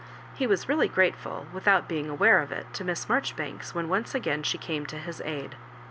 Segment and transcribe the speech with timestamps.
[0.33, 4.41] He was really grateful, without being aware of it, to Miss Miujoribanks, when once again
[4.41, 5.53] sho came to his aid.